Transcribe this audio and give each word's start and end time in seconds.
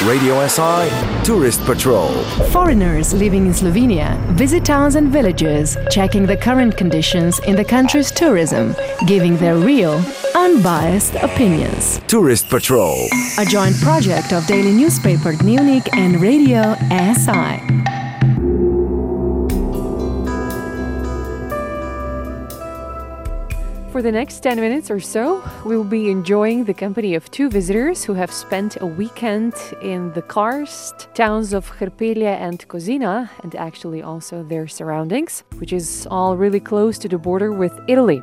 Radio 0.00 0.44
SI 0.48 0.90
Tourist 1.22 1.60
Patrol. 1.64 2.10
Foreigners 2.50 3.14
living 3.14 3.46
in 3.46 3.52
Slovenia 3.52 4.18
visit 4.32 4.64
towns 4.64 4.96
and 4.96 5.12
villages, 5.12 5.76
checking 5.90 6.26
the 6.26 6.36
current 6.36 6.76
conditions 6.76 7.38
in 7.40 7.54
the 7.54 7.64
country's 7.64 8.10
tourism, 8.10 8.74
giving 9.06 9.36
their 9.36 9.54
real, 9.54 10.02
unbiased 10.34 11.14
opinions. 11.16 12.00
Tourist 12.08 12.48
Patrol. 12.48 13.06
A 13.38 13.44
joint 13.44 13.76
project 13.80 14.32
of 14.32 14.44
daily 14.46 14.72
newspaper 14.72 15.34
Dnevnik 15.34 15.88
and 15.96 16.20
Radio 16.20 16.74
SI. 16.90 18.01
For 23.92 24.00
the 24.00 24.10
next 24.10 24.40
10 24.40 24.58
minutes 24.58 24.90
or 24.90 25.00
so, 25.00 25.44
we 25.66 25.76
will 25.76 25.84
be 25.84 26.10
enjoying 26.10 26.64
the 26.64 26.72
company 26.72 27.14
of 27.14 27.30
two 27.30 27.50
visitors 27.50 28.02
who 28.02 28.14
have 28.14 28.32
spent 28.32 28.80
a 28.80 28.86
weekend 28.86 29.52
in 29.82 30.10
the 30.14 30.22
karst 30.22 31.14
towns 31.14 31.52
of 31.52 31.70
Hrpelje 31.70 32.24
and 32.24 32.66
Kozina, 32.68 33.28
and 33.42 33.54
actually 33.54 34.00
also 34.00 34.44
their 34.44 34.66
surroundings, 34.66 35.44
which 35.58 35.74
is 35.74 36.08
all 36.10 36.38
really 36.38 36.58
close 36.58 36.96
to 37.00 37.08
the 37.08 37.18
border 37.18 37.52
with 37.52 37.78
Italy. 37.86 38.22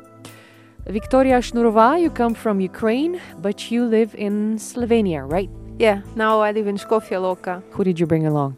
Victoria 0.88 1.38
Shnurova, 1.38 2.02
you 2.02 2.10
come 2.10 2.34
from 2.34 2.60
Ukraine, 2.60 3.22
but 3.38 3.70
you 3.70 3.86
live 3.86 4.16
in 4.16 4.58
Slovenia, 4.58 5.22
right? 5.32 5.52
Yeah, 5.78 6.02
now 6.16 6.40
I 6.40 6.52
live 6.52 6.66
in 6.66 6.78
Škofja 6.78 7.22
Loka. 7.22 7.62
Who 7.74 7.84
did 7.84 8.00
you 8.00 8.08
bring 8.08 8.26
along? 8.26 8.58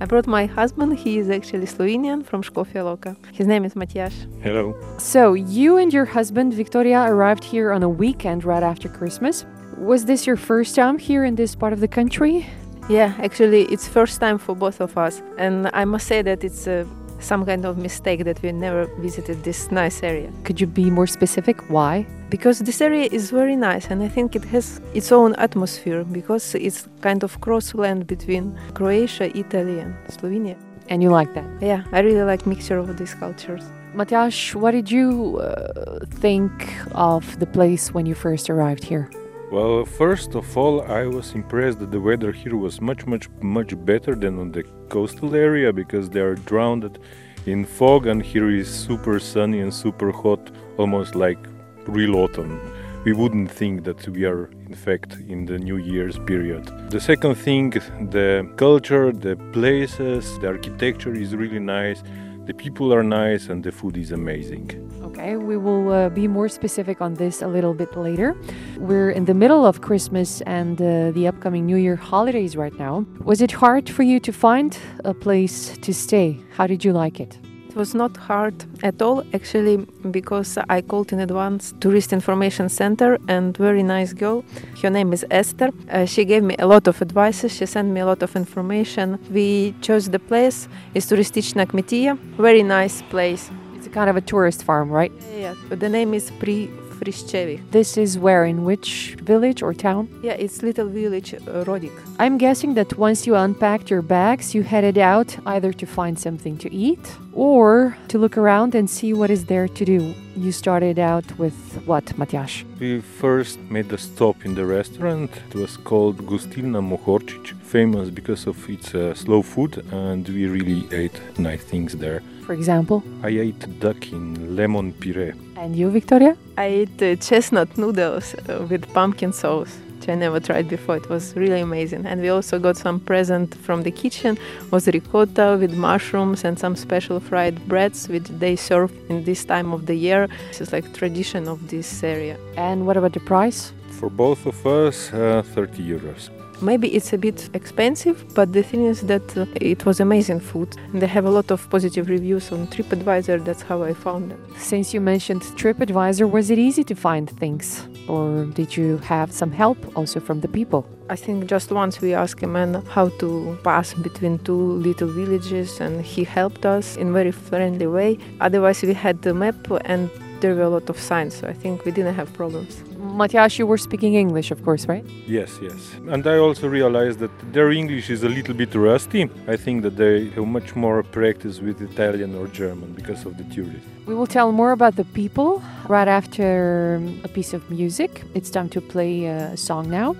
I 0.00 0.06
brought 0.06 0.26
my 0.26 0.46
husband. 0.46 0.98
He 0.98 1.18
is 1.18 1.30
actually 1.30 1.66
Slovenian 1.66 2.24
from 2.24 2.42
Škofja 2.42 2.82
Loka. 2.82 3.16
His 3.32 3.46
name 3.46 3.64
is 3.64 3.74
Matias. 3.76 4.26
Hello. 4.42 4.74
So, 4.98 5.34
you 5.34 5.76
and 5.76 5.92
your 5.92 6.04
husband 6.04 6.52
Victoria 6.52 7.02
arrived 7.02 7.44
here 7.44 7.70
on 7.72 7.82
a 7.82 7.88
weekend 7.88 8.44
right 8.44 8.62
after 8.62 8.88
Christmas. 8.88 9.46
Was 9.78 10.04
this 10.04 10.26
your 10.26 10.36
first 10.36 10.74
time 10.74 10.98
here 10.98 11.24
in 11.24 11.36
this 11.36 11.54
part 11.54 11.72
of 11.72 11.80
the 11.80 11.88
country? 11.88 12.46
Yeah, 12.88 13.14
actually, 13.18 13.62
it's 13.72 13.88
first 13.88 14.20
time 14.20 14.38
for 14.38 14.54
both 14.54 14.80
of 14.80 14.98
us, 14.98 15.22
and 15.38 15.70
I 15.72 15.84
must 15.84 16.06
say 16.06 16.20
that 16.22 16.44
it's 16.44 16.66
uh, 16.66 16.84
some 17.20 17.44
kind 17.44 17.64
of 17.64 17.78
mistake 17.78 18.24
that 18.24 18.42
we 18.42 18.52
never 18.52 18.86
visited 19.00 19.42
this 19.44 19.70
nice 19.70 20.02
area. 20.02 20.30
Could 20.44 20.60
you 20.60 20.66
be 20.66 20.90
more 20.90 21.06
specific? 21.06 21.60
Why? 21.70 22.06
Because 22.30 22.58
this 22.60 22.80
area 22.80 23.08
is 23.10 23.30
very 23.30 23.56
nice, 23.56 23.86
and 23.90 24.02
I 24.02 24.08
think 24.08 24.34
it 24.34 24.44
has 24.46 24.80
its 24.94 25.12
own 25.12 25.34
atmosphere 25.36 26.04
because 26.04 26.54
it's 26.54 26.88
kind 27.00 27.22
of 27.22 27.40
crossland 27.40 28.06
between 28.06 28.58
Croatia, 28.74 29.36
Italy, 29.36 29.78
and 29.80 29.94
Slovenia. 30.08 30.56
And 30.88 31.02
you 31.02 31.10
like 31.10 31.32
that? 31.34 31.46
Yeah, 31.60 31.84
I 31.92 32.00
really 32.00 32.24
like 32.24 32.46
mixture 32.46 32.78
of 32.78 32.96
these 32.96 33.14
cultures. 33.14 33.62
Matjaš, 33.94 34.54
what 34.54 34.72
did 34.72 34.90
you 34.90 35.38
uh, 35.38 36.04
think 36.06 36.50
of 36.92 37.38
the 37.38 37.46
place 37.46 37.94
when 37.94 38.06
you 38.06 38.14
first 38.14 38.50
arrived 38.50 38.82
here? 38.84 39.08
Well, 39.54 39.84
first 39.84 40.34
of 40.34 40.58
all, 40.58 40.82
I 40.82 41.06
was 41.06 41.32
impressed 41.32 41.78
that 41.78 41.92
the 41.92 42.00
weather 42.00 42.32
here 42.32 42.56
was 42.56 42.80
much, 42.80 43.06
much, 43.06 43.28
much 43.40 43.72
better 43.84 44.16
than 44.16 44.40
on 44.40 44.50
the 44.50 44.64
coastal 44.88 45.36
area 45.36 45.72
because 45.72 46.10
they 46.10 46.18
are 46.18 46.34
drowned 46.34 46.98
in 47.46 47.64
fog, 47.64 48.08
and 48.08 48.20
here 48.20 48.50
is 48.50 48.68
super 48.68 49.20
sunny 49.20 49.60
and 49.60 49.72
super 49.72 50.10
hot, 50.10 50.50
almost 50.76 51.14
like 51.14 51.38
real 51.86 52.16
autumn. 52.16 52.58
We 53.04 53.12
wouldn't 53.12 53.48
think 53.48 53.84
that 53.84 54.08
we 54.08 54.24
are, 54.24 54.50
in 54.66 54.74
fact, 54.74 55.18
in 55.28 55.46
the 55.46 55.56
New 55.56 55.76
Year's 55.76 56.18
period. 56.18 56.90
The 56.90 56.98
second 56.98 57.36
thing, 57.36 57.70
the 58.10 58.50
culture, 58.56 59.12
the 59.12 59.36
places, 59.52 60.36
the 60.40 60.48
architecture 60.48 61.14
is 61.14 61.36
really 61.36 61.60
nice, 61.60 62.02
the 62.46 62.54
people 62.54 62.92
are 62.92 63.02
nice, 63.02 63.48
and 63.48 63.62
the 63.62 63.72
food 63.72 63.96
is 63.96 64.12
amazing. 64.12 64.70
Okay, 65.02 65.36
we 65.36 65.56
will 65.56 65.92
uh, 65.92 66.08
be 66.08 66.28
more 66.28 66.48
specific 66.48 67.00
on 67.00 67.14
this 67.14 67.42
a 67.42 67.48
little 67.48 67.74
bit 67.74 67.96
later. 67.96 68.36
We're 68.78 69.10
in 69.10 69.24
the 69.24 69.34
middle 69.34 69.64
of 69.64 69.80
Christmas 69.80 70.40
and 70.42 70.80
uh, 70.80 71.10
the 71.12 71.26
upcoming 71.26 71.66
New 71.66 71.76
Year 71.76 71.96
holidays 71.96 72.56
right 72.56 72.76
now. 72.78 73.06
Was 73.24 73.40
it 73.40 73.52
hard 73.52 73.88
for 73.88 74.02
you 74.02 74.20
to 74.20 74.32
find 74.32 74.76
a 75.04 75.14
place 75.14 75.76
to 75.78 75.92
stay? 75.94 76.38
How 76.56 76.66
did 76.66 76.84
you 76.84 76.92
like 76.92 77.20
it? 77.20 77.38
It 77.74 77.78
was 77.78 77.92
not 77.92 78.16
hard 78.16 78.54
at 78.84 79.02
all, 79.02 79.24
actually, 79.34 79.78
because 80.12 80.56
I 80.68 80.80
called 80.80 81.12
in 81.12 81.18
advance 81.18 81.74
Tourist 81.80 82.12
Information 82.12 82.68
Center 82.68 83.18
and 83.26 83.56
very 83.56 83.82
nice 83.82 84.12
girl. 84.12 84.44
Her 84.80 84.90
name 84.90 85.12
is 85.12 85.26
Esther. 85.28 85.70
Uh, 85.90 86.04
she 86.04 86.24
gave 86.24 86.44
me 86.44 86.54
a 86.60 86.68
lot 86.68 86.86
of 86.86 87.02
advices. 87.02 87.52
She 87.52 87.66
sent 87.66 87.88
me 87.88 87.98
a 87.98 88.06
lot 88.06 88.22
of 88.22 88.36
information. 88.36 89.18
We 89.28 89.74
chose 89.80 90.08
the 90.08 90.20
place. 90.20 90.68
It's 90.94 91.06
Kmetija. 91.10 92.16
Very 92.36 92.62
nice 92.62 93.02
place. 93.10 93.50
It's 93.74 93.88
a 93.88 93.90
kind 93.90 94.08
of 94.08 94.14
a 94.14 94.20
tourist 94.20 94.62
farm, 94.62 94.88
right? 94.88 95.12
Yeah, 95.36 95.56
but 95.68 95.80
the 95.80 95.88
name 95.88 96.14
is 96.14 96.30
Pri 96.38 96.70
Friščevi. 97.04 97.60
This 97.70 97.96
is 97.96 98.18
where, 98.18 98.44
in 98.44 98.64
which 98.64 99.16
village 99.22 99.62
or 99.62 99.74
town? 99.74 100.08
Yeah, 100.22 100.32
it's 100.32 100.62
little 100.62 100.88
village 100.88 101.34
uh, 101.34 101.64
Rodik. 101.64 101.92
I'm 102.18 102.38
guessing 102.38 102.74
that 102.74 102.96
once 102.98 103.26
you 103.26 103.34
unpacked 103.36 103.90
your 103.90 104.02
bags, 104.02 104.54
you 104.54 104.62
headed 104.62 104.98
out 104.98 105.36
either 105.46 105.72
to 105.72 105.86
find 105.86 106.18
something 106.18 106.56
to 106.58 106.72
eat 106.72 107.04
or 107.32 107.96
to 108.08 108.18
look 108.18 108.36
around 108.38 108.74
and 108.74 108.88
see 108.88 109.12
what 109.12 109.30
is 109.30 109.44
there 109.46 109.68
to 109.68 109.84
do. 109.84 110.14
You 110.36 110.52
started 110.52 110.98
out 110.98 111.26
with 111.38 111.54
what, 111.86 112.04
Matjaš? 112.18 112.64
We 112.80 113.00
first 113.00 113.58
made 113.70 113.92
a 113.92 113.98
stop 113.98 114.44
in 114.44 114.54
the 114.54 114.64
restaurant. 114.64 115.30
It 115.50 115.54
was 115.54 115.76
called 115.76 116.16
Gostilna 116.26 116.80
Mohorčič, 116.80 117.54
famous 117.74 118.08
because 118.08 118.46
of 118.46 118.56
its 118.70 118.94
uh, 118.94 119.12
slow 119.14 119.42
food, 119.42 119.72
and 119.90 120.28
we 120.28 120.46
really 120.46 120.82
ate 120.92 121.18
nice 121.38 121.64
things 121.72 121.92
there. 122.04 122.20
For 122.46 122.52
example? 122.52 123.02
I 123.28 123.30
ate 123.46 123.62
duck 123.80 124.12
in 124.12 124.54
lemon 124.54 124.92
puree. 124.92 125.32
And 125.56 125.74
you, 125.74 125.90
Victoria? 125.90 126.36
I 126.56 126.66
ate 126.80 127.02
uh, 127.02 127.16
chestnut 127.16 127.76
noodles 127.76 128.34
uh, 128.34 128.66
with 128.70 128.82
pumpkin 128.94 129.32
sauce 129.32 129.74
which 129.96 130.08
I 130.08 130.14
never 130.16 130.40
tried 130.40 130.68
before. 130.68 130.96
It 130.96 131.08
was 131.08 131.34
really 131.34 131.60
amazing. 131.60 132.04
And 132.06 132.20
we 132.20 132.28
also 132.28 132.58
got 132.58 132.76
some 132.76 133.00
present 133.00 133.54
from 133.66 133.82
the 133.82 133.90
kitchen 133.90 134.38
was 134.70 134.86
ricotta 134.86 135.56
with 135.58 135.72
mushrooms 135.74 136.44
and 136.44 136.58
some 136.58 136.76
special 136.76 137.20
fried 137.20 137.56
breads 137.68 138.08
which 138.08 138.28
they 138.42 138.54
serve 138.56 138.92
in 139.08 139.24
this 139.24 139.44
time 139.44 139.72
of 139.72 139.86
the 139.86 139.94
year. 139.94 140.28
This 140.48 140.60
is 140.60 140.72
like 140.72 140.92
tradition 140.92 141.48
of 141.48 141.58
this 141.70 142.04
area. 142.04 142.36
And 142.56 142.86
what 142.86 142.96
about 142.96 143.14
the 143.14 143.20
price? 143.20 143.72
For 143.98 144.10
both 144.10 144.44
of 144.46 144.66
us, 144.66 145.12
uh, 145.12 145.42
30 145.54 145.82
euros. 145.82 146.43
Maybe 146.64 146.88
it's 146.94 147.12
a 147.12 147.18
bit 147.18 147.50
expensive, 147.52 148.24
but 148.34 148.54
the 148.54 148.62
thing 148.62 148.86
is 148.86 149.02
that 149.02 149.36
uh, 149.36 149.44
it 149.56 149.84
was 149.84 150.00
amazing 150.00 150.40
food. 150.40 150.74
And 150.92 151.02
they 151.02 151.06
have 151.06 151.26
a 151.26 151.30
lot 151.30 151.50
of 151.50 151.68
positive 151.68 152.08
reviews 152.08 152.50
on 152.52 152.68
TripAdvisor. 152.68 153.44
That's 153.44 153.60
how 153.60 153.82
I 153.82 153.92
found 153.92 154.30
them. 154.30 154.40
Since 154.56 154.94
you 154.94 155.02
mentioned 155.02 155.42
TripAdvisor, 155.42 156.30
was 156.30 156.48
it 156.48 156.58
easy 156.58 156.82
to 156.84 156.94
find 156.94 157.28
things? 157.28 157.86
Or 158.08 158.46
did 158.46 158.78
you 158.78 158.96
have 158.98 159.30
some 159.30 159.52
help 159.52 159.76
also 159.94 160.20
from 160.20 160.40
the 160.40 160.48
people? 160.48 160.86
I 161.10 161.16
think 161.16 161.50
just 161.50 161.70
once 161.70 162.00
we 162.00 162.14
asked 162.14 162.42
a 162.42 162.46
man 162.46 162.82
how 162.88 163.10
to 163.20 163.58
pass 163.62 163.92
between 163.92 164.38
two 164.38 164.72
little 164.88 165.08
villages, 165.08 165.80
and 165.80 166.00
he 166.00 166.24
helped 166.24 166.64
us 166.64 166.96
in 166.96 167.12
very 167.12 167.32
friendly 167.32 167.86
way. 167.86 168.16
Otherwise, 168.40 168.80
we 168.80 168.94
had 168.94 169.20
the 169.20 169.34
map 169.34 169.70
and 169.84 170.08
there 170.40 170.54
were 170.54 170.62
a 170.62 170.70
lot 170.70 170.88
of 170.88 170.98
signs, 170.98 171.36
so 171.36 171.46
I 171.46 171.52
think 171.52 171.84
we 171.84 171.92
didn't 171.92 172.14
have 172.14 172.32
problems. 172.32 172.82
Matjaš, 173.14 173.58
you 173.58 173.66
were 173.66 173.78
speaking 173.78 174.14
English, 174.14 174.50
of 174.50 174.64
course, 174.64 174.88
right? 174.88 175.04
Yes, 175.26 175.58
yes. 175.62 175.94
And 176.08 176.26
I 176.26 176.36
also 176.38 176.66
realized 176.68 177.20
that 177.20 177.30
their 177.52 177.70
English 177.70 178.10
is 178.10 178.24
a 178.24 178.28
little 178.28 178.54
bit 178.54 178.74
rusty. 178.74 179.30
I 179.46 179.56
think 179.56 179.82
that 179.82 179.96
they 179.96 180.30
have 180.30 180.46
much 180.46 180.74
more 180.74 181.02
practice 181.02 181.60
with 181.60 181.80
Italian 181.80 182.34
or 182.34 182.48
German 182.48 182.92
because 182.92 183.24
of 183.24 183.36
the 183.36 183.44
tourists. 183.44 183.88
We 184.06 184.14
will 184.14 184.26
tell 184.26 184.50
more 184.52 184.72
about 184.72 184.96
the 184.96 185.04
people 185.04 185.62
right 185.88 186.08
after 186.08 187.00
a 187.22 187.28
piece 187.28 187.54
of 187.54 187.70
music. 187.70 188.22
It's 188.34 188.50
time 188.50 188.68
to 188.70 188.80
play 188.80 189.26
a 189.26 189.56
song 189.56 189.88
now. 189.88 190.16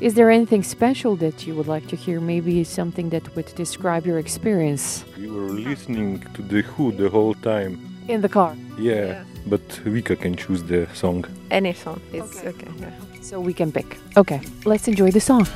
Is 0.00 0.14
there 0.14 0.30
anything 0.30 0.62
special 0.62 1.16
that 1.16 1.44
you 1.44 1.56
would 1.56 1.66
like 1.66 1.88
to 1.88 1.96
hear? 1.96 2.20
Maybe 2.20 2.62
something 2.62 3.10
that 3.10 3.34
would 3.34 3.52
describe 3.56 4.06
your 4.06 4.18
experience? 4.18 5.04
We 5.18 5.28
were 5.28 5.50
listening 5.50 6.20
to 6.34 6.42
The 6.42 6.62
Who 6.62 6.92
the 6.92 7.10
whole 7.10 7.34
time. 7.34 7.80
In 8.06 8.20
the 8.20 8.28
car? 8.28 8.54
Yeah, 8.78 8.94
yeah. 8.94 9.24
But 9.48 9.66
Vika 9.84 10.16
can 10.16 10.36
choose 10.36 10.62
the 10.62 10.86
song. 10.94 11.24
Any 11.50 11.72
song, 11.72 12.00
it's 12.12 12.38
okay. 12.38 12.48
okay 12.48 12.70
yeah. 12.80 12.90
So 13.20 13.40
we 13.40 13.52
can 13.52 13.72
pick. 13.72 13.96
Okay, 14.16 14.40
let's 14.64 14.88
enjoy 14.88 15.10
the 15.10 15.20
song. 15.20 15.46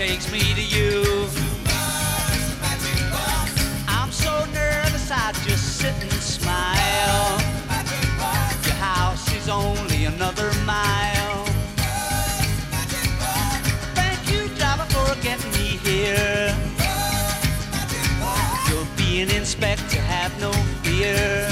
Takes 0.00 0.32
me 0.32 0.40
to 0.54 0.62
you. 0.62 1.28
I'm 3.86 4.10
so 4.10 4.46
nervous, 4.46 5.10
I 5.10 5.30
just 5.44 5.76
sit 5.76 5.92
and 6.00 6.10
smile. 6.12 7.38
Your 8.64 8.76
house 8.76 9.30
is 9.34 9.50
only 9.50 10.06
another 10.06 10.50
mile. 10.64 11.44
Thank 13.92 14.32
you, 14.32 14.48
driver, 14.56 14.86
for 14.88 15.20
getting 15.20 15.52
me 15.52 15.76
here. 15.84 16.56
You'll 18.70 18.88
be 18.96 19.20
an 19.20 19.28
inspector, 19.28 20.00
have 20.00 20.32
no 20.40 20.50
fear. 20.82 21.49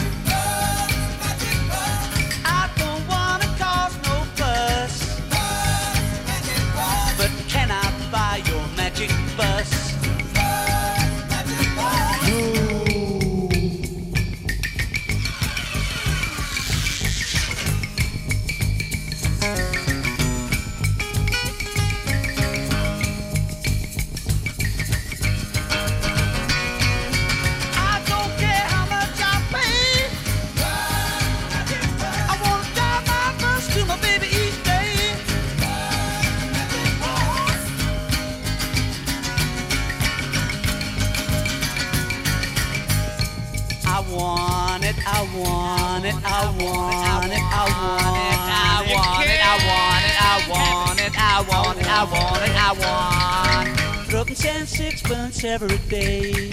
I 45.11 45.23
want 45.39 46.05
it, 46.05 46.15
I 46.23 46.45
want 46.61 46.93
it, 46.93 47.01
I 47.01 47.17
want 47.17 47.33
it, 47.33 47.41
I 47.41 48.85
want 48.93 49.27
it, 49.27 49.41
I 49.43 49.57
want 49.65 50.05
it, 50.05 50.17
I 50.21 50.37
want 50.51 51.01
it, 51.01 51.15
I 51.19 51.41
want 51.49 51.79
it, 51.79 51.87
I 51.89 52.05
want 52.05 52.43
it, 52.45 52.55
I 52.55 53.65
want. 53.65 54.09
Dropping 54.11 54.35
ten 54.35 54.67
sixpence 54.67 55.45
every 55.45 55.79
day, 55.89 56.51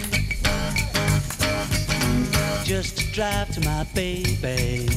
just 2.64 2.98
to 2.98 3.12
drive 3.12 3.50
to 3.56 3.62
my 3.66 3.84
baby. 3.94 4.88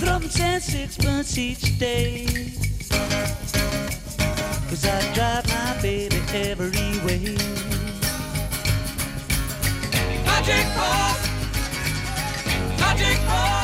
Dropping 0.00 0.30
ten 0.30 0.60
sixpence 0.60 1.38
each 1.38 1.78
day. 1.78 2.26
Cause 4.68 4.84
I 4.84 5.14
drive 5.14 5.46
my 5.48 5.80
baby 5.80 6.20
every 6.32 6.98
way. 7.06 7.71
Magic 10.42 10.66
Bus. 10.74 11.28
magic 12.80 13.18
Bus. 13.28 13.61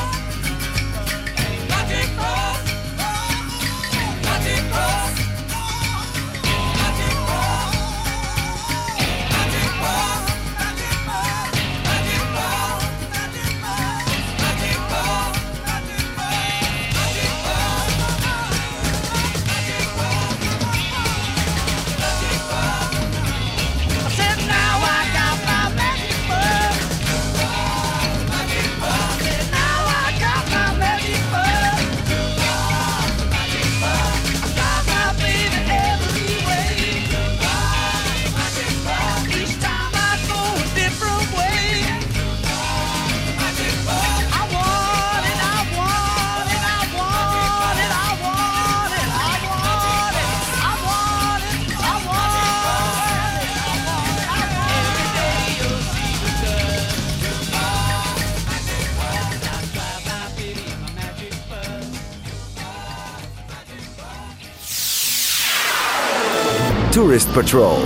Tourist 66.91 67.31
Patrol. 67.33 67.77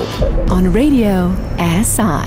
On 0.50 0.72
Radio 0.72 1.36
SI. 1.84 2.24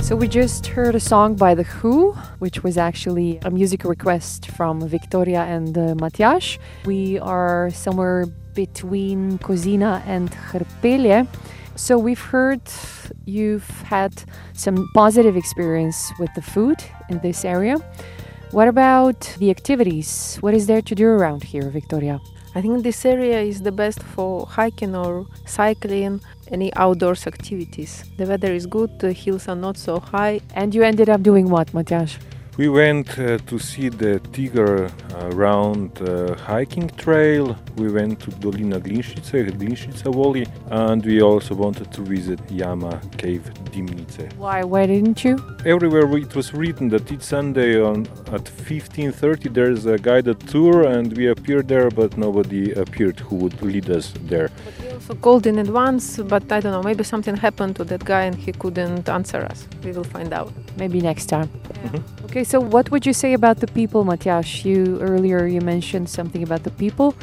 So 0.00 0.14
we 0.14 0.28
just 0.28 0.68
heard 0.68 0.94
a 0.94 1.00
song 1.00 1.34
by 1.34 1.56
The 1.56 1.64
Who, 1.64 2.12
which 2.38 2.62
was 2.62 2.78
actually 2.78 3.40
a 3.42 3.50
music 3.50 3.82
request 3.82 4.46
from 4.52 4.86
Victoria 4.86 5.42
and 5.42 5.76
uh, 5.76 5.96
Matias. 5.96 6.58
We 6.84 7.18
are 7.18 7.70
somewhere 7.70 8.26
between 8.54 9.40
Kozina 9.40 10.00
and 10.06 10.30
Hrpelje. 10.30 11.26
So 11.74 11.98
we've 11.98 12.20
heard 12.20 12.62
you've 13.24 13.68
had 13.82 14.12
some 14.52 14.88
positive 14.94 15.36
experience 15.36 16.12
with 16.20 16.32
the 16.36 16.42
food 16.42 16.76
in 17.08 17.18
this 17.18 17.44
area. 17.44 17.78
What 18.52 18.68
about 18.68 19.34
the 19.40 19.50
activities? 19.50 20.36
What 20.36 20.54
is 20.54 20.68
there 20.68 20.82
to 20.82 20.94
do 20.94 21.08
around 21.08 21.42
here, 21.42 21.68
Victoria? 21.68 22.20
I 22.56 22.62
think 22.62 22.84
this 22.84 23.04
area 23.04 23.40
is 23.40 23.62
the 23.62 23.72
best 23.72 24.00
for 24.00 24.46
hiking 24.46 24.94
or 24.94 25.26
cycling, 25.44 26.20
any 26.52 26.72
outdoors 26.76 27.26
activities. 27.26 28.04
The 28.16 28.26
weather 28.26 28.52
is 28.52 28.66
good, 28.66 29.00
the 29.00 29.12
hills 29.12 29.48
are 29.48 29.56
not 29.56 29.76
so 29.76 29.98
high. 29.98 30.40
And 30.54 30.72
you 30.72 30.84
ended 30.84 31.08
up 31.08 31.22
doing 31.22 31.50
what, 31.50 31.74
Matias? 31.74 32.16
We 32.56 32.68
went 32.68 33.18
uh, 33.18 33.38
to 33.38 33.58
see 33.58 33.88
the 33.88 34.20
Tiger 34.32 34.84
uh, 34.86 35.30
round 35.30 36.00
uh, 36.00 36.36
hiking 36.36 36.88
trail. 36.90 37.56
We 37.74 37.90
went 37.90 38.20
to 38.20 38.30
Dolina 38.30 38.78
Glinščice, 38.80 39.50
Glinščica 39.58 40.14
Valley, 40.14 40.46
and 40.70 41.04
we 41.04 41.20
also 41.20 41.56
wanted 41.56 41.90
to 41.90 42.02
visit 42.02 42.38
Jama 42.48 43.00
Cave 43.16 43.50
Dimnice. 43.72 44.32
Why? 44.36 44.62
Why 44.62 44.86
didn't 44.86 45.24
you? 45.24 45.36
Everywhere 45.66 46.06
it 46.16 46.36
was 46.36 46.54
written 46.54 46.90
that 46.90 47.10
each 47.10 47.22
Sunday 47.22 47.82
on 47.82 48.06
at 48.32 48.44
15:30 48.44 49.52
there's 49.52 49.86
a 49.86 49.98
guided 49.98 50.38
tour, 50.46 50.84
and 50.84 51.12
we 51.16 51.26
appeared 51.26 51.66
there, 51.66 51.90
but 51.90 52.16
nobody 52.16 52.70
appeared 52.70 53.18
who 53.18 53.34
would 53.34 53.60
lead 53.62 53.90
us 53.90 54.14
there. 54.26 54.50
We 55.04 55.08
also 55.08 55.20
called 55.20 55.46
in 55.46 55.58
advance, 55.58 56.16
but 56.16 56.50
I 56.50 56.60
don't 56.60 56.72
know, 56.72 56.82
maybe 56.82 57.04
something 57.04 57.36
happened 57.36 57.76
to 57.76 57.84
that 57.84 58.04
guy 58.06 58.22
and 58.22 58.34
he 58.34 58.52
couldn't 58.52 59.06
answer 59.06 59.44
us. 59.44 59.68
We 59.84 59.92
will 59.92 60.04
find 60.04 60.32
out. 60.32 60.50
Maybe 60.78 61.02
next 61.02 61.26
time. 61.26 61.50
Okay, 62.24 62.42
so 62.42 62.58
what 62.58 62.90
would 62.90 63.04
you 63.04 63.12
say 63.12 63.34
about 63.34 63.58
the 63.58 63.66
people, 63.66 64.04
Matias? 64.04 64.64
You 64.64 64.98
earlier 65.02 65.46
you 65.46 65.60
mentioned 65.60 66.08
something 66.08 66.42
about 66.42 66.62
the 66.62 66.70
people 66.70 67.14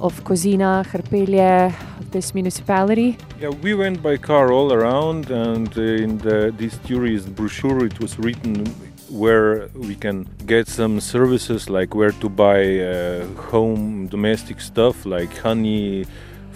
of 0.00 0.24
Kozina, 0.24 0.86
Hrpelje, 0.86 1.74
this 2.12 2.32
municipality. 2.32 3.18
Yeah, 3.38 3.50
we 3.50 3.74
went 3.74 4.02
by 4.02 4.16
car 4.16 4.50
all 4.50 4.72
around, 4.72 5.30
and 5.30 5.76
in 5.76 6.16
the, 6.18 6.54
this 6.56 6.78
tourist 6.78 7.34
brochure 7.34 7.84
it 7.84 8.00
was 8.00 8.18
written 8.18 8.64
where 9.10 9.68
we 9.74 9.94
can 9.94 10.26
get 10.46 10.66
some 10.66 10.98
services 11.00 11.68
like 11.68 11.94
where 11.94 12.12
to 12.12 12.28
buy 12.28 12.80
uh, 12.80 13.26
home 13.50 14.06
domestic 14.06 14.60
stuff 14.60 15.06
like 15.06 15.34
honey 15.38 16.06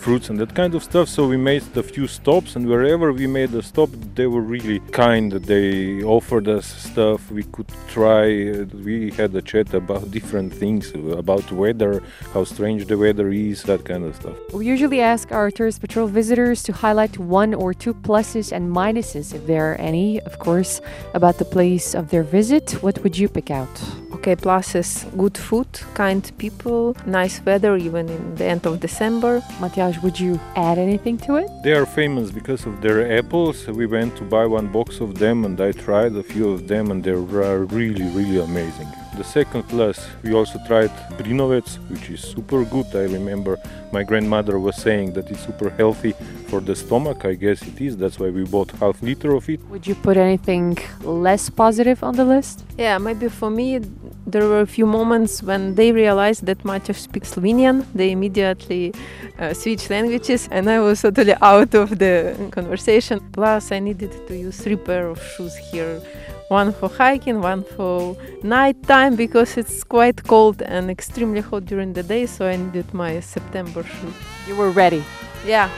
fruits 0.03 0.27
and 0.31 0.37
that 0.43 0.53
kind 0.61 0.73
of 0.75 0.83
stuff 0.91 1.07
so 1.09 1.21
we 1.35 1.39
made 1.53 1.65
a 1.77 1.85
few 1.95 2.07
stops 2.19 2.51
and 2.57 2.63
wherever 2.73 3.07
we 3.21 3.27
made 3.41 3.53
a 3.55 3.63
stop 3.63 3.91
they 4.19 4.29
were 4.35 4.47
really 4.57 4.81
kind 5.05 5.33
they 5.53 6.03
offered 6.17 6.47
us 6.49 6.67
stuff 6.91 7.21
we 7.39 7.45
could 7.55 7.71
try 7.97 8.27
Uh, 8.53 8.65
we 8.89 8.97
had 9.21 9.31
a 9.41 9.43
chat 9.51 9.69
about 9.83 10.05
different 10.19 10.51
things 10.63 10.83
about 11.25 11.47
weather 11.63 11.93
how 12.35 12.43
strange 12.55 12.81
the 12.91 12.99
weather 13.05 13.29
is 13.31 13.63
that 13.71 13.81
kind 13.91 14.03
of 14.09 14.13
stuff 14.21 14.37
We 14.53 14.67
usually 14.67 15.01
ask 15.01 15.33
our 15.33 15.51
tourist 15.51 15.81
patrol 15.81 16.07
visitors 16.07 16.63
to 16.65 16.73
highlight 16.73 17.19
one 17.19 17.55
or 17.55 17.73
two 17.75 17.95
pluses 17.95 18.53
and 18.53 18.71
minuses, 18.71 19.35
if 19.35 19.47
there 19.47 19.73
are 19.73 19.77
any, 19.77 20.21
of 20.21 20.39
course, 20.39 20.81
about 21.15 21.39
the 21.39 21.45
place 21.45 21.95
of 21.95 22.11
their 22.11 22.23
visit. 22.23 22.83
What 22.83 23.03
would 23.03 23.17
you 23.17 23.29
pick 23.29 23.51
out? 23.51 24.02
Okay, 24.23 24.37
pluses 24.37 25.05
good 25.19 25.37
food, 25.37 25.67
kind 25.95 26.23
people, 26.39 26.95
nice 27.07 27.45
weather 27.45 27.77
even 27.77 28.09
in 28.09 28.37
the 28.37 28.45
end 28.45 28.65
of 28.67 28.79
December. 28.79 29.43
Matias, 29.59 30.01
would 30.01 30.21
you 30.21 30.39
add 30.55 30.79
anything 30.79 31.19
to 31.19 31.35
it? 31.39 31.51
They 31.65 31.73
are 31.73 31.87
famous 31.87 32.31
because 32.31 32.65
of 32.65 32.81
their 32.81 33.19
apples. 33.19 33.67
We 33.67 33.87
went 33.87 34.17
to 34.19 34.23
buy 34.23 34.47
one 34.47 34.69
box 34.69 35.01
of 35.01 35.19
them 35.19 35.45
and 35.45 35.61
I 35.61 35.73
tried 35.73 36.15
a 36.15 36.23
few 36.23 36.51
of 36.51 36.69
them 36.69 36.93
and 36.93 37.03
they 37.03 37.11
are 37.11 37.65
really, 37.65 38.05
really 38.11 38.39
amazing. 38.39 38.87
The 39.17 39.25
second 39.25 39.65
plus, 39.65 40.07
we 40.23 40.33
also 40.33 40.59
tried 40.67 40.91
brinovec, 41.19 41.67
which 41.91 42.09
is 42.09 42.21
super 42.21 42.65
good. 42.65 42.87
I 42.95 43.13
remember 43.13 43.59
my 43.93 44.05
grandmother 44.05 44.59
was 44.59 44.77
saying 44.77 45.13
that 45.15 45.31
it's 45.31 45.45
super 45.45 45.69
healthy 45.69 46.15
for 46.47 46.61
the 46.61 46.75
stomach. 46.75 47.25
I 47.27 47.35
guess 47.35 47.61
it 47.61 47.79
is. 47.79 47.97
That's 47.97 48.19
why 48.19 48.31
we 48.31 48.45
bought 48.45 48.71
half 48.71 49.03
liter 49.03 49.35
of 49.35 49.51
it. 49.51 49.61
Would 49.69 49.87
you 49.87 49.97
put 49.97 50.17
anything 50.17 50.79
less 51.03 51.51
positive 51.51 52.03
on 52.03 52.17
the 52.17 52.25
list? 52.25 52.65
Yeah, 52.79 52.97
maybe 52.97 53.29
for 53.29 53.51
me 53.51 53.81
there 54.27 54.47
were 54.47 54.61
a 54.61 54.67
few 54.67 54.87
moments 54.87 55.43
when 55.43 55.75
they 55.75 55.93
realized 55.93 56.47
that 56.47 56.65
Matya 56.65 56.95
speaks 56.95 57.35
Slovenian. 57.35 57.85
They 57.95 58.11
immediately 58.13 58.93
uh, 59.39 59.53
switched 59.55 59.91
languages, 59.91 60.49
and 60.51 60.69
I 60.71 60.81
was 60.81 61.03
totally 61.03 61.35
out 61.43 61.75
of 61.75 61.99
the 61.99 62.35
conversation. 62.51 63.21
Plus, 63.33 63.73
I 63.73 63.79
needed 63.81 64.13
to 64.29 64.37
use 64.37 64.61
three 64.61 64.77
pair 64.77 65.09
of 65.09 65.23
shoes 65.23 65.57
here. 65.57 66.01
One 66.49 66.73
for 66.73 66.89
hiking, 66.91 67.41
one 67.41 67.65
for 67.65 68.17
night 68.43 68.83
time 68.83 69.17
because 69.17 69.57
it's 69.57 69.83
quite 69.85 70.23
cold 70.25 70.61
and 70.63 70.91
extremely 70.91 71.41
hot 71.41 71.65
during 71.65 71.95
the 71.95 72.03
day, 72.03 72.27
so 72.27 72.47
I 72.47 72.57
needed 72.57 72.93
my 72.93 73.21
September 73.21 73.83
shoes. 73.83 74.15
You 74.47 74.57
were 74.57 74.71
ready. 74.71 75.03
Yeah, 75.47 75.71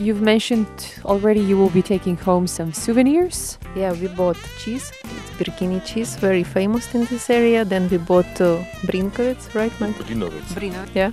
You've 0.00 0.22
mentioned 0.22 0.94
already 1.04 1.40
you 1.40 1.58
will 1.58 1.68
be 1.68 1.82
taking 1.82 2.16
home 2.16 2.46
some 2.46 2.72
souvenirs. 2.72 3.58
yeah, 3.76 3.92
we 3.92 4.08
bought 4.08 4.38
cheese. 4.58 4.90
It's 5.40 5.48
Brkini 5.48 5.84
cheese, 5.84 6.16
very 6.16 6.42
famous 6.42 6.94
in 6.94 7.04
this 7.06 7.30
area. 7.30 7.64
Then 7.64 7.88
we 7.88 7.96
bought 7.98 8.40
uh, 8.40 8.58
Brinkovec, 8.86 9.54
right, 9.54 9.72
Mike? 9.80 9.96
Brinovec. 9.96 10.94
Yeah, 10.94 11.12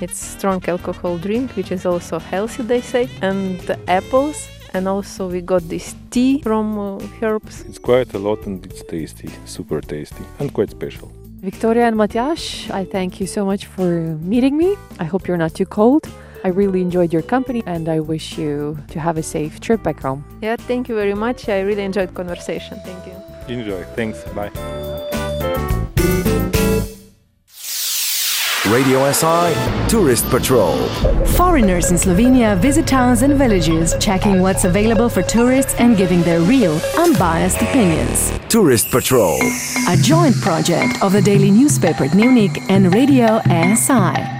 it's 0.00 0.18
strong 0.18 0.62
alcohol 0.68 1.18
drink, 1.18 1.52
which 1.56 1.72
is 1.72 1.84
also 1.84 2.18
healthy, 2.18 2.62
they 2.62 2.80
say, 2.80 3.08
and 3.22 3.60
the 3.60 3.78
apples. 3.88 4.48
And 4.74 4.88
also 4.88 5.28
we 5.28 5.40
got 5.40 5.62
this 5.68 5.94
tea 6.10 6.42
from 6.42 6.78
uh, 6.78 7.06
herbs. 7.22 7.62
It's 7.62 7.78
quite 7.78 8.12
a 8.14 8.18
lot 8.18 8.46
and 8.46 8.64
it's 8.66 8.82
tasty, 8.84 9.30
super 9.44 9.80
tasty, 9.80 10.24
and 10.38 10.52
quite 10.52 10.70
special. 10.70 11.10
Victoria 11.40 11.86
and 11.86 11.96
Matias, 11.96 12.70
I 12.70 12.84
thank 12.84 13.20
you 13.20 13.26
so 13.26 13.44
much 13.44 13.66
for 13.66 14.16
meeting 14.20 14.56
me. 14.56 14.76
I 14.98 15.04
hope 15.04 15.28
you're 15.28 15.36
not 15.36 15.54
too 15.54 15.66
cold. 15.66 16.08
I 16.44 16.48
really 16.48 16.80
enjoyed 16.80 17.12
your 17.12 17.22
company 17.22 17.62
and 17.66 17.88
I 17.88 18.00
wish 18.00 18.38
you 18.38 18.78
to 18.88 19.00
have 19.00 19.16
a 19.18 19.22
safe 19.22 19.60
trip 19.60 19.82
back 19.82 20.00
home. 20.00 20.24
Yeah, 20.42 20.56
thank 20.56 20.88
you 20.88 20.94
very 20.94 21.14
much. 21.14 21.48
I 21.48 21.60
really 21.60 21.82
enjoyed 21.82 22.14
conversation. 22.14 22.78
Thank 22.84 23.06
you. 23.06 23.25
Enjoy. 23.48 23.84
Thanks. 23.94 24.22
Bye. 24.34 24.50
Radio 28.68 29.12
SI 29.12 29.54
Tourist 29.88 30.24
Patrol. 30.26 30.76
Foreigners 31.36 31.92
in 31.92 31.96
Slovenia 31.96 32.58
visit 32.58 32.84
towns 32.84 33.22
and 33.22 33.34
villages, 33.34 33.94
checking 34.00 34.40
what's 34.40 34.64
available 34.64 35.08
for 35.08 35.22
tourists 35.22 35.74
and 35.78 35.96
giving 35.96 36.20
their 36.22 36.40
real, 36.40 36.80
unbiased 36.98 37.62
opinions. 37.62 38.32
Tourist 38.48 38.90
Patrol. 38.90 39.38
A 39.88 39.96
joint 40.02 40.34
project 40.40 41.00
of 41.00 41.12
the 41.12 41.22
daily 41.22 41.52
newspaper 41.52 42.06
Dnevnik 42.08 42.68
and 42.68 42.92
Radio 42.92 43.40
SI. 43.76 44.35